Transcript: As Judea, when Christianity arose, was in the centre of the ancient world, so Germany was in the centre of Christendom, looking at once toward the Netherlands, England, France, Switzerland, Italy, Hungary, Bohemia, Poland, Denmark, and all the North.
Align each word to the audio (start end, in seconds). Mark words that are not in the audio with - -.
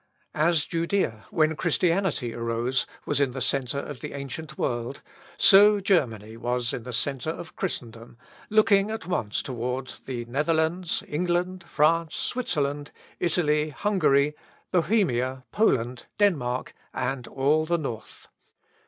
As 0.33 0.65
Judea, 0.65 1.25
when 1.29 1.55
Christianity 1.55 2.33
arose, 2.33 2.87
was 3.05 3.21
in 3.21 3.33
the 3.33 3.39
centre 3.39 3.77
of 3.77 3.99
the 3.99 4.13
ancient 4.13 4.57
world, 4.57 5.03
so 5.37 5.79
Germany 5.79 6.37
was 6.37 6.73
in 6.73 6.81
the 6.81 6.91
centre 6.91 7.29
of 7.29 7.55
Christendom, 7.55 8.17
looking 8.49 8.89
at 8.89 9.05
once 9.05 9.43
toward 9.43 9.93
the 10.05 10.25
Netherlands, 10.25 11.03
England, 11.07 11.65
France, 11.67 12.15
Switzerland, 12.15 12.91
Italy, 13.19 13.69
Hungary, 13.69 14.33
Bohemia, 14.71 15.43
Poland, 15.51 16.07
Denmark, 16.17 16.73
and 16.95 17.27
all 17.27 17.67
the 17.67 17.77
North. 17.77 18.27